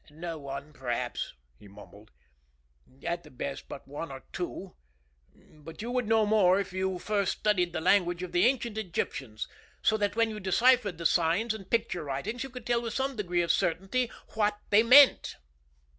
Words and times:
"No 0.09 0.39
one, 0.39 0.73
perhaps," 0.73 1.35
he 1.59 1.67
mumbled. 1.67 2.09
"At 3.03 3.21
the 3.21 3.29
best, 3.29 3.69
but 3.69 3.87
one 3.87 4.11
or 4.11 4.23
two. 4.33 4.75
But 5.37 5.83
you 5.83 5.91
would 5.91 6.07
know 6.07 6.25
more 6.25 6.59
if 6.59 6.73
you 6.73 6.97
first 6.97 7.37
studied 7.37 7.71
the 7.71 7.81
language 7.81 8.23
of 8.23 8.31
the 8.31 8.47
ancient 8.47 8.79
Egyptians, 8.79 9.47
so 9.83 9.97
that 9.97 10.15
when 10.15 10.31
you 10.31 10.39
deciphered 10.39 10.97
the 10.97 11.05
signs 11.05 11.53
and 11.53 11.69
picture 11.69 12.03
writings 12.03 12.41
you 12.43 12.49
could 12.49 12.65
tell 12.65 12.81
with 12.81 12.95
some 12.95 13.15
degree 13.15 13.43
of 13.43 13.51
certainty 13.51 14.09
what 14.33 14.57
they 14.71 14.81
meant." 14.81 15.35